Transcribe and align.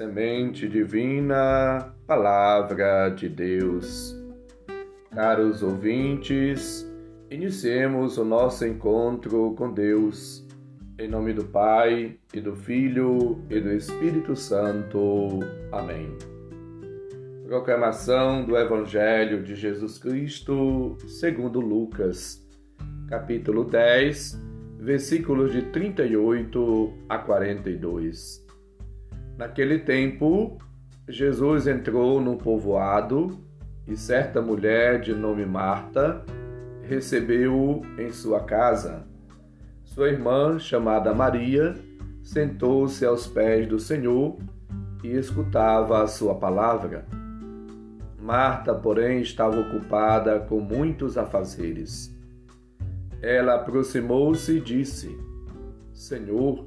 Semente 0.00 0.66
divina, 0.66 1.94
Palavra 2.06 3.10
de 3.10 3.28
Deus. 3.28 4.16
Caros 5.10 5.62
ouvintes, 5.62 6.90
iniciemos 7.30 8.16
o 8.16 8.24
nosso 8.24 8.66
encontro 8.66 9.54
com 9.58 9.70
Deus, 9.70 10.48
em 10.98 11.06
nome 11.06 11.34
do 11.34 11.44
Pai, 11.44 12.16
e 12.32 12.40
do 12.40 12.56
Filho 12.56 13.44
e 13.50 13.60
do 13.60 13.70
Espírito 13.74 14.34
Santo. 14.34 15.40
Amém. 15.70 16.16
Proclamação 17.44 18.42
do 18.42 18.56
Evangelho 18.56 19.42
de 19.42 19.54
Jesus 19.54 19.98
Cristo, 19.98 20.96
segundo 21.06 21.60
Lucas, 21.60 22.42
capítulo 23.06 23.64
10, 23.64 24.40
versículos 24.78 25.52
de 25.52 25.60
38 25.60 26.90
a 27.06 27.18
42. 27.18 28.48
Naquele 29.40 29.78
tempo, 29.78 30.58
Jesus 31.08 31.66
entrou 31.66 32.20
num 32.20 32.36
povoado 32.36 33.40
e 33.88 33.96
certa 33.96 34.42
mulher 34.42 35.00
de 35.00 35.14
nome 35.14 35.46
Marta 35.46 36.22
recebeu-o 36.86 37.80
em 37.98 38.10
sua 38.10 38.40
casa. 38.40 39.02
Sua 39.82 40.10
irmã, 40.10 40.58
chamada 40.58 41.14
Maria, 41.14 41.74
sentou-se 42.22 43.02
aos 43.06 43.26
pés 43.26 43.66
do 43.66 43.80
Senhor 43.80 44.36
e 45.02 45.08
escutava 45.08 46.02
a 46.02 46.06
sua 46.06 46.34
palavra. 46.34 47.06
Marta, 48.20 48.74
porém, 48.74 49.22
estava 49.22 49.58
ocupada 49.58 50.40
com 50.40 50.60
muitos 50.60 51.16
afazeres. 51.16 52.14
Ela 53.22 53.54
aproximou-se 53.54 54.58
e 54.58 54.60
disse: 54.60 55.18
Senhor, 55.94 56.66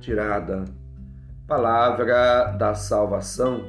tirada. 0.00 0.64
Palavra 1.46 2.52
da 2.52 2.74
salvação. 2.74 3.62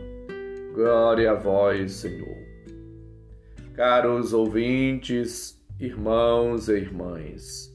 Glória 0.74 1.32
a 1.32 1.36
vós, 1.36 1.94
Senhor. 1.94 2.38
Caros 3.74 4.34
ouvintes, 4.34 5.64
irmãos 5.80 6.68
e 6.68 6.74
irmãs, 6.74 7.72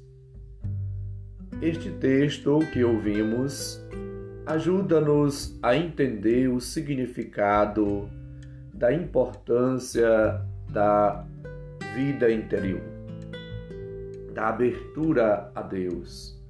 este 1.60 1.90
texto 1.92 2.58
que 2.72 2.82
ouvimos 2.82 3.80
ajuda-nos 4.46 5.56
a 5.62 5.76
entender 5.76 6.48
o 6.48 6.60
significado 6.60 8.10
da 8.74 8.92
importância 8.92 10.40
da 10.68 11.24
vida 11.94 12.28
interior, 12.32 12.82
da 14.34 14.48
abertura 14.48 15.52
a 15.54 15.62
Deus 15.62 16.41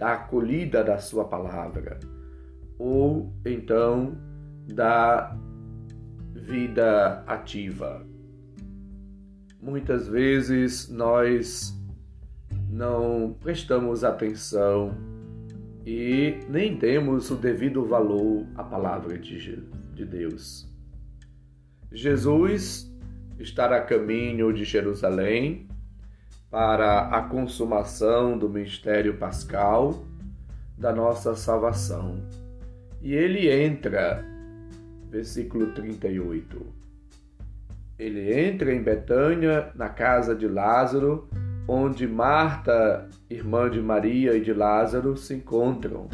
da 0.00 0.14
acolhida 0.14 0.82
da 0.82 0.96
Sua 0.96 1.26
palavra, 1.26 2.00
ou 2.78 3.30
então 3.44 4.16
da 4.66 5.36
vida 6.32 7.22
ativa. 7.26 8.06
Muitas 9.60 10.08
vezes 10.08 10.88
nós 10.88 11.78
não 12.70 13.36
prestamos 13.40 14.02
atenção 14.02 14.96
e 15.84 16.38
nem 16.48 16.78
demos 16.78 17.30
o 17.30 17.36
devido 17.36 17.84
valor 17.84 18.46
à 18.54 18.64
palavra 18.64 19.18
de 19.18 20.06
Deus. 20.06 20.66
Jesus 21.92 22.90
está 23.38 23.66
a 23.76 23.82
caminho 23.82 24.50
de 24.50 24.64
Jerusalém 24.64 25.68
para 26.50 27.08
a 27.08 27.22
consumação 27.22 28.36
do 28.36 28.48
mistério 28.48 29.16
pascal 29.16 30.02
da 30.76 30.92
nossa 30.92 31.36
salvação. 31.36 32.20
E 33.00 33.14
ele 33.14 33.48
entra, 33.48 34.24
versículo 35.08 35.72
38. 35.72 36.66
Ele 37.98 38.32
entra 38.32 38.74
em 38.74 38.82
Betânia, 38.82 39.70
na 39.74 39.88
casa 39.88 40.34
de 40.34 40.48
Lázaro, 40.48 41.28
onde 41.68 42.06
Marta, 42.06 43.08
irmã 43.28 43.70
de 43.70 43.80
Maria 43.80 44.34
e 44.34 44.40
de 44.40 44.52
Lázaro, 44.52 45.16
se 45.16 45.34
encontram 45.34 46.08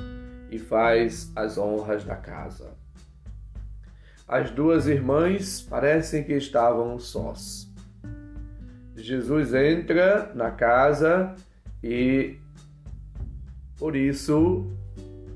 e 0.51 0.59
faz 0.59 1.33
as 1.35 1.57
honras 1.57 2.05
da 2.05 2.17
casa. 2.17 2.75
As 4.29 4.51
duas 4.51 4.87
irmãs 4.89 5.63
parecem 5.63 6.25
que 6.25 6.35
estavam 6.35 6.99
sós. 6.99 7.66
Jesus 8.97 9.53
entra 9.53 10.33
na 10.35 10.51
casa 10.51 11.35
e 11.83 12.37
por 13.79 13.95
isso 13.95 14.67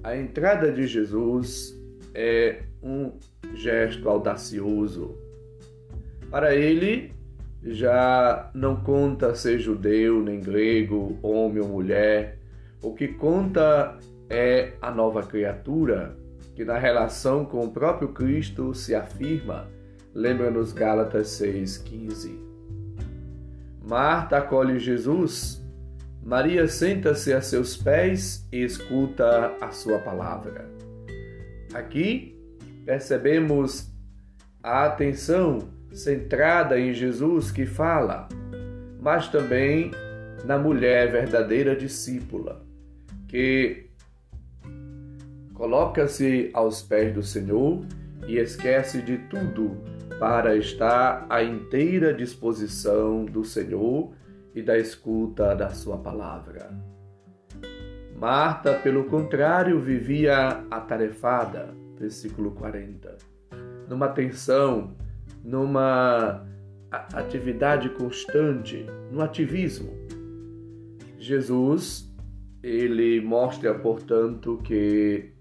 a 0.02 0.16
entrada 0.16 0.72
de 0.72 0.86
Jesus 0.86 1.78
é 2.14 2.62
um 2.82 3.12
gesto 3.54 4.08
audacioso. 4.08 5.14
Para 6.30 6.54
ele, 6.54 7.12
já 7.62 8.50
não 8.54 8.76
conta 8.76 9.34
ser 9.34 9.58
judeu 9.58 10.22
nem 10.22 10.40
grego, 10.40 11.18
homem 11.22 11.60
ou 11.60 11.68
mulher. 11.68 12.38
O 12.82 12.94
que 12.94 13.08
conta 13.08 13.98
é 14.28 14.72
a 14.80 14.90
nova 14.90 15.22
criatura 15.22 16.16
que, 16.54 16.64
na 16.64 16.78
relação 16.78 17.44
com 17.44 17.64
o 17.64 17.70
próprio 17.70 18.08
Cristo, 18.08 18.74
se 18.74 18.94
afirma. 18.94 19.68
Lembra-nos 20.14 20.72
Gálatas 20.72 21.28
6,15. 21.28 22.49
Marta 23.90 24.38
acolhe 24.38 24.78
Jesus. 24.78 25.60
Maria 26.22 26.68
senta-se 26.68 27.32
a 27.32 27.42
seus 27.42 27.76
pés 27.76 28.46
e 28.52 28.62
escuta 28.62 29.52
a 29.60 29.72
sua 29.72 29.98
palavra. 29.98 30.70
Aqui 31.74 32.40
percebemos 32.86 33.92
a 34.62 34.84
atenção 34.84 35.72
centrada 35.90 36.78
em 36.78 36.94
Jesus 36.94 37.50
que 37.50 37.66
fala, 37.66 38.28
mas 39.00 39.26
também 39.26 39.90
na 40.44 40.56
mulher 40.56 41.10
verdadeira 41.10 41.74
discípula, 41.74 42.64
que 43.26 43.90
coloca-se 45.52 46.48
aos 46.54 46.80
pés 46.80 47.12
do 47.12 47.24
Senhor 47.24 47.84
e 48.28 48.38
esquece 48.38 49.02
de 49.02 49.18
tudo 49.18 49.82
para 50.20 50.54
estar 50.54 51.24
à 51.30 51.42
inteira 51.42 52.12
disposição 52.12 53.24
do 53.24 53.42
Senhor 53.42 54.12
e 54.54 54.60
da 54.60 54.76
escuta 54.76 55.54
da 55.54 55.70
Sua 55.70 55.96
palavra. 55.96 56.70
Marta, 58.14 58.74
pelo 58.74 59.04
contrário, 59.04 59.80
vivia 59.80 60.62
atarefada, 60.70 61.74
versículo 61.98 62.50
40, 62.50 63.16
numa 63.88 64.08
tensão, 64.08 64.94
numa 65.42 66.46
atividade 67.14 67.88
constante, 67.88 68.84
no 69.10 69.22
ativismo. 69.22 69.90
Jesus, 71.18 72.14
ele 72.62 73.22
mostra, 73.22 73.72
portanto, 73.74 74.58
que 74.62 75.32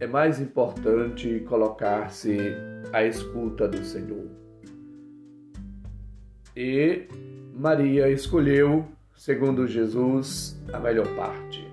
é 0.00 0.06
mais 0.08 0.40
importante 0.40 1.44
colocar-se 1.48 2.75
à 2.92 3.04
escuta 3.04 3.68
do 3.68 3.84
Senhor. 3.84 4.26
E 6.56 7.06
Maria 7.54 8.08
escolheu, 8.08 8.86
segundo 9.14 9.66
Jesus, 9.66 10.60
a 10.72 10.78
melhor 10.78 11.06
parte. 11.14 11.66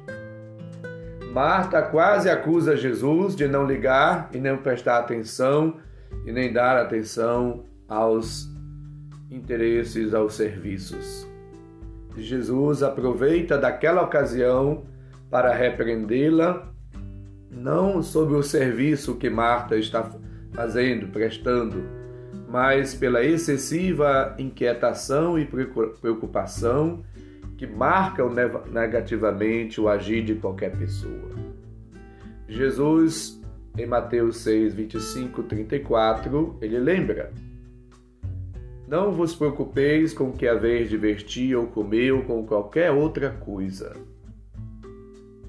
Marta 1.33 1.81
quase 1.81 2.29
acusa 2.29 2.77
Jesus 2.77 3.35
de 3.35 3.47
não 3.47 3.65
ligar 3.65 4.29
e 4.33 4.37
não 4.37 4.57
prestar 4.57 4.99
atenção 4.99 5.77
e 6.25 6.31
nem 6.31 6.53
dar 6.53 6.77
atenção 6.77 7.65
aos 7.87 8.47
interesses, 9.31 10.13
aos 10.13 10.35
serviços. 10.35 11.27
Jesus 12.15 12.83
aproveita 12.83 13.57
daquela 13.57 14.03
ocasião 14.03 14.85
para 15.29 15.53
repreendê-la 15.53 16.71
não 17.49 18.03
sobre 18.03 18.35
o 18.35 18.43
serviço 18.43 19.15
que 19.15 19.29
Marta 19.29 19.75
está 19.75 20.11
fazendo, 20.53 21.07
prestando, 21.07 21.83
mas 22.47 22.93
pela 22.93 23.23
excessiva 23.23 24.35
inquietação 24.37 25.37
e 25.39 25.45
preocupação 25.45 27.03
que 27.57 27.65
marcam 27.65 28.31
negativamente 28.71 29.81
o 29.81 29.89
agir 29.89 30.23
de 30.23 30.35
qualquer 30.35 30.71
pessoa. 30.77 31.31
Jesus 32.47 33.41
em 33.77 33.87
Mateus 33.87 34.37
6, 34.37 34.75
25, 34.75 35.43
34, 35.43 36.57
ele 36.61 36.77
lembra: 36.77 37.31
Não 38.87 39.11
vos 39.11 39.33
preocupeis 39.33 40.13
com 40.13 40.25
o 40.25 40.33
que 40.33 40.47
haver 40.47 40.87
de 40.87 40.95
vestir 40.95 41.55
ou 41.55 41.65
comer 41.65 42.11
ou 42.11 42.21
com 42.21 42.45
qualquer 42.45 42.91
outra 42.91 43.31
coisa. 43.31 43.95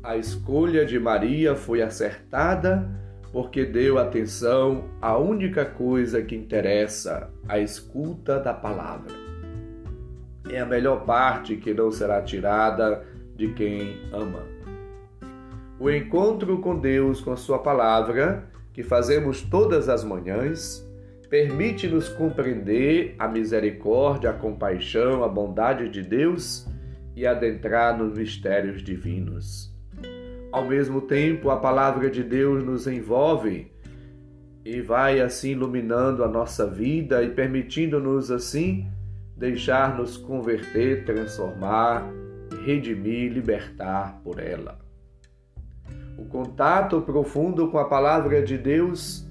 A 0.03 0.17
escolha 0.17 0.87
de 0.87 0.99
Maria 0.99 1.55
foi 1.55 1.83
acertada 1.83 2.89
porque 3.35 3.65
deu 3.65 3.99
atenção 3.99 4.85
à 5.03 5.19
única 5.19 5.65
coisa 5.65 6.23
que 6.23 6.37
interessa, 6.37 7.33
a 7.49 7.59
escuta 7.59 8.39
da 8.39 8.55
palavra. 8.55 9.11
É 10.49 10.61
a 10.61 10.65
melhor 10.65 11.05
parte 11.05 11.57
que 11.57 11.75
não 11.75 11.91
será 11.91 12.23
tirada 12.23 13.05
de 13.35 13.53
quem 13.55 13.99
ama. 14.13 14.47
O 15.81 15.91
encontro 15.91 16.61
com 16.61 16.79
Deus, 16.79 17.21
com 17.21 17.33
a 17.33 17.37
Sua 17.37 17.59
palavra, 17.59 18.49
que 18.73 18.85
fazemos 18.85 19.43
todas 19.43 19.89
as 19.89 20.05
manhãs, 20.05 20.89
permite-nos 21.29 22.09
compreender 22.09 23.17
a 23.19 23.27
misericórdia, 23.27 24.31
a 24.31 24.35
compaixão, 24.35 25.25
a 25.25 25.29
bondade 25.29 25.89
de 25.89 26.03
Deus 26.03 26.69
e 27.17 27.27
adentrar 27.27 27.99
nos 27.99 28.17
mistérios 28.17 28.81
divinos. 28.81 29.74
Ao 30.55 30.65
mesmo 30.65 31.01
tempo, 31.01 31.51
a 31.51 31.57
palavra 31.57 32.09
de 32.09 32.23
Deus 32.23 32.63
nos 32.63 32.87
envolve 32.87 33.73
e 34.65 34.81
vai 34.81 35.21
assim 35.21 35.51
iluminando 35.51 36.23
a 36.23 36.29
nossa 36.29 36.65
vida 36.65 37.25
e 37.25 37.31
permitindo-nos 37.31 38.31
assim 38.31 38.89
deixar-nos 39.37 40.17
converter, 40.17 41.05
transformar, 41.05 42.09
redimir, 42.65 43.33
libertar 43.33 44.21
por 44.23 44.39
ela. 44.39 44.79
O 46.17 46.25
contato 46.27 47.01
profundo 47.01 47.67
com 47.67 47.79
a 47.79 47.89
palavra 47.89 48.41
de 48.41 48.57
Deus 48.57 49.27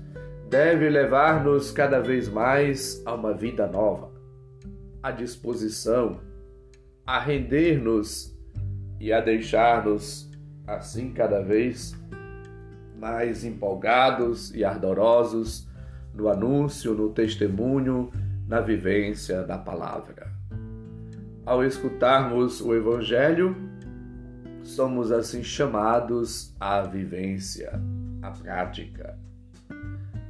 deve 0.49 0.89
levar-nos 0.89 1.71
cada 1.71 2.01
vez 2.01 2.27
mais 2.27 3.01
a 3.05 3.13
uma 3.13 3.33
vida 3.33 3.65
nova, 3.65 4.11
a 5.01 5.09
disposição, 5.09 6.19
a 7.05 7.17
render-nos 7.17 8.37
e 8.99 9.13
a 9.13 9.21
deixar-nos 9.21 10.32
assim 10.65 11.12
cada 11.12 11.42
vez 11.42 11.95
mais 13.00 13.44
empolgados 13.44 14.54
e 14.56 14.63
ardorosos 14.63 15.68
no 16.13 16.30
anúncio, 16.30 16.94
no 16.94 17.10
testemunho, 17.10 18.12
na 18.48 18.62
vivência 18.62 19.44
da 19.44 19.57
palavra. 19.57 20.31
Ao 21.45 21.63
escutarmos 21.63 22.62
o 22.62 22.74
Evangelho, 22.74 23.56
somos 24.62 25.12
assim 25.12 25.44
chamados 25.44 26.56
à 26.60 26.81
vivência, 26.81 27.81
à 28.21 28.31
prática, 28.31 29.18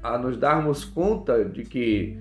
a 0.02 0.18
nos 0.18 0.38
darmos 0.38 0.84
conta 0.84 1.46
de 1.46 1.64
que 1.64 2.20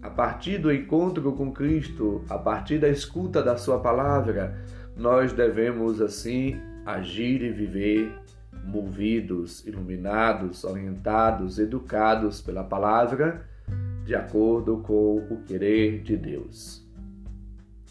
a 0.00 0.08
partir 0.08 0.58
do 0.58 0.72
encontro 0.72 1.32
com 1.32 1.52
Cristo, 1.52 2.24
a 2.30 2.38
partir 2.38 2.78
da 2.78 2.88
escuta 2.88 3.42
da 3.42 3.56
Sua 3.56 3.80
palavra, 3.80 4.56
nós 4.96 5.32
devemos 5.32 6.00
assim 6.00 6.58
agir 6.86 7.42
e 7.42 7.50
viver 7.50 8.16
movidos, 8.64 9.66
iluminados, 9.66 10.62
orientados, 10.64 11.58
educados 11.58 12.40
pela 12.40 12.62
palavra, 12.62 13.44
de 14.04 14.14
acordo 14.14 14.78
com 14.78 15.16
o 15.16 15.42
querer 15.44 16.00
de 16.02 16.16
Deus. 16.16 16.86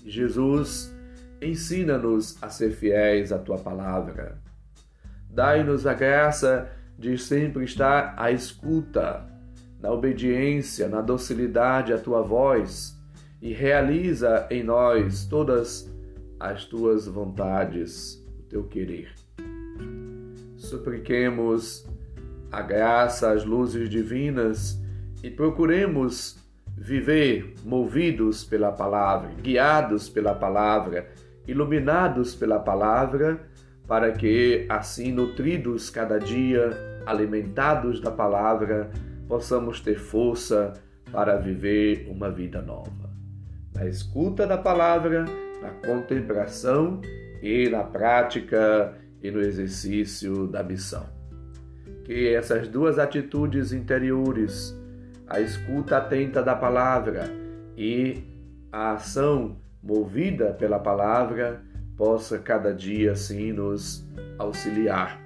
Jesus, 0.06 0.96
ensina-nos 1.42 2.42
a 2.42 2.50
ser 2.50 2.72
fiéis 2.72 3.32
à 3.32 3.38
tua 3.38 3.58
palavra. 3.58 4.40
Dai-nos 5.30 5.86
a 5.86 5.94
graça 5.94 6.70
de 6.98 7.18
sempre 7.18 7.66
estar 7.66 8.16
à 8.18 8.32
escuta, 8.32 9.26
na 9.82 9.92
obediência, 9.92 10.88
na 10.88 11.02
docilidade 11.02 11.92
à 11.92 11.98
tua 11.98 12.22
voz 12.22 12.98
e 13.42 13.52
realiza 13.52 14.48
em 14.50 14.64
nós 14.64 15.26
todas 15.26 15.94
as 16.40 16.64
tuas 16.66 17.06
vontades 17.06 18.25
teu 18.56 18.64
querer. 18.64 19.10
Supliquemos 20.56 21.86
a 22.50 22.62
graça, 22.62 23.32
as 23.32 23.44
luzes 23.44 23.90
divinas 23.90 24.82
e 25.22 25.30
procuremos 25.30 26.38
viver 26.78 27.54
movidos 27.66 28.46
pela 28.46 28.72
palavra, 28.72 29.30
guiados 29.42 30.08
pela 30.08 30.34
palavra, 30.34 31.10
iluminados 31.46 32.34
pela 32.34 32.58
palavra, 32.58 33.46
para 33.86 34.14
que, 34.14 34.66
assim 34.70 35.12
nutridos 35.12 35.90
cada 35.90 36.18
dia, 36.18 37.02
alimentados 37.06 38.00
da 38.00 38.10
palavra, 38.10 38.90
possamos 39.28 39.82
ter 39.82 40.00
força 40.00 40.74
para 41.12 41.36
viver 41.36 42.08
uma 42.10 42.32
vida 42.32 42.62
nova. 42.62 43.10
Na 43.76 43.86
escuta 43.86 44.48
da 44.48 44.58
palavra, 44.58 45.26
na 45.62 45.70
contemplação 45.86 47.02
e 47.46 47.70
na 47.70 47.84
prática 47.84 48.98
e 49.22 49.30
no 49.30 49.40
exercício 49.40 50.48
da 50.48 50.64
missão. 50.64 51.06
Que 52.04 52.34
essas 52.34 52.68
duas 52.68 52.98
atitudes 52.98 53.72
interiores, 53.72 54.76
a 55.28 55.40
escuta 55.40 55.98
atenta 55.98 56.42
da 56.42 56.56
palavra 56.56 57.30
e 57.78 58.24
a 58.72 58.94
ação 58.94 59.58
movida 59.82 60.54
pela 60.54 60.80
palavra, 60.80 61.62
possa 61.96 62.40
cada 62.40 62.74
dia 62.74 63.12
assim 63.12 63.54
nos 63.54 64.04
auxiliar, 64.40 65.22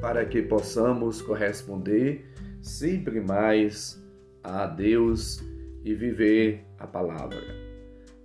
para 0.00 0.24
que 0.24 0.40
possamos 0.40 1.20
corresponder 1.20 2.30
sempre 2.62 3.20
mais 3.20 4.00
a 4.44 4.66
Deus 4.66 5.42
e 5.84 5.94
viver 5.94 6.64
a 6.78 6.86
palavra 6.86 7.67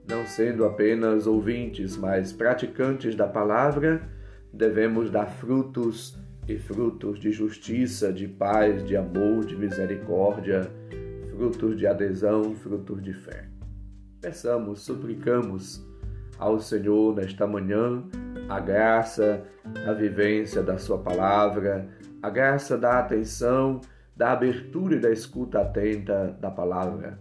não 0.08 0.26
sendo 0.26 0.66
apenas 0.66 1.28
ouvintes, 1.28 1.96
mas 1.96 2.34
praticantes 2.34 3.16
da 3.16 3.28
palavra, 3.28 4.02
devemos 4.52 5.10
dar 5.10 5.26
frutos 5.26 6.18
e 6.48 6.58
frutos 6.58 7.20
de 7.20 7.32
justiça, 7.32 8.12
de 8.12 8.28
paz, 8.28 8.84
de 8.84 8.98
amor, 8.98 9.46
de 9.46 9.56
misericórdia, 9.56 10.70
frutos 11.32 11.78
de 11.78 11.88
adesão, 11.88 12.54
frutos 12.56 13.02
de 13.02 13.14
fé. 13.14 13.48
Peçamos, 14.22 14.82
suplicamos 14.82 15.86
ao 16.38 16.60
Senhor 16.60 17.16
nesta 17.16 17.48
manhã 17.48 18.04
a 18.50 18.60
graça 18.60 19.44
da 19.86 19.94
vivência 19.94 20.62
da 20.62 20.78
Sua 20.78 20.98
palavra, 20.98 21.88
a 22.22 22.30
graça 22.30 22.78
da 22.78 23.00
atenção, 23.00 23.80
da 24.16 24.32
abertura 24.32 24.96
e 24.96 25.00
da 25.00 25.12
escuta 25.12 25.62
atenta 25.62 26.38
da 26.40 26.52
palavra 26.52 27.20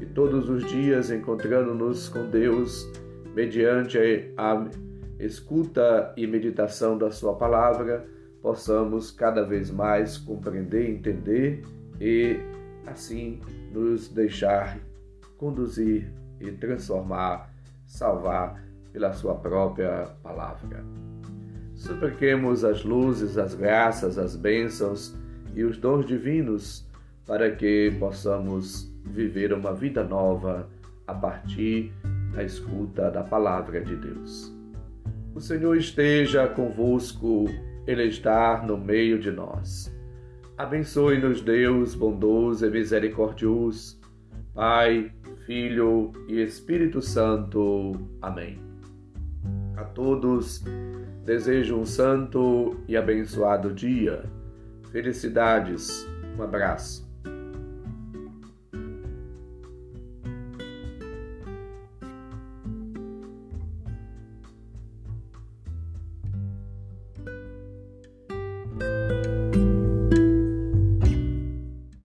e 0.00 0.06
todos 0.06 0.48
os 0.48 0.64
dias 0.64 1.10
encontrando-nos 1.10 2.08
com 2.08 2.28
Deus 2.28 2.88
mediante 3.34 3.98
a 4.36 4.66
escuta 5.18 6.12
e 6.16 6.26
meditação 6.26 6.96
da 6.98 7.10
Sua 7.10 7.34
palavra, 7.34 8.06
possamos 8.42 9.10
cada 9.10 9.42
vez 9.42 9.70
mais 9.70 10.18
compreender, 10.18 10.90
entender 10.90 11.62
e 12.00 12.38
assim 12.86 13.40
nos 13.72 14.08
deixar 14.08 14.78
conduzir 15.38 16.12
e 16.40 16.50
transformar, 16.52 17.52
salvar 17.86 18.62
pela 18.92 19.12
Sua 19.12 19.34
própria 19.34 20.08
palavra. 20.22 20.84
Supliquemos 21.74 22.64
as 22.64 22.84
luzes, 22.84 23.36
as 23.36 23.54
graças, 23.54 24.16
as 24.16 24.36
bênçãos 24.36 25.14
e 25.54 25.64
os 25.64 25.76
dons 25.76 26.06
divinos 26.06 26.86
para 27.26 27.50
que 27.50 27.92
possamos 27.98 28.93
viver 29.04 29.52
uma 29.52 29.72
vida 29.72 30.02
nova 30.02 30.68
a 31.06 31.14
partir 31.14 31.92
da 32.32 32.42
escuta 32.42 33.10
da 33.10 33.22
palavra 33.22 33.80
de 33.80 33.94
Deus. 33.96 34.52
O 35.34 35.40
Senhor 35.40 35.76
esteja 35.76 36.46
convosco, 36.46 37.46
Ele 37.86 38.04
está 38.04 38.62
no 38.66 38.78
meio 38.78 39.18
de 39.18 39.30
nós. 39.30 39.94
Abençoe-nos, 40.56 41.40
Deus 41.40 41.94
bondoso 41.94 42.64
e 42.64 42.70
misericordioso, 42.70 44.00
Pai, 44.54 45.12
Filho 45.46 46.12
e 46.28 46.40
Espírito 46.40 47.02
Santo. 47.02 47.92
Amém. 48.22 48.58
A 49.76 49.84
todos 49.84 50.62
desejo 51.24 51.76
um 51.76 51.84
santo 51.84 52.76
e 52.86 52.96
abençoado 52.96 53.72
dia. 53.72 54.24
Felicidades. 54.92 56.06
Um 56.38 56.42
abraço. 56.42 57.03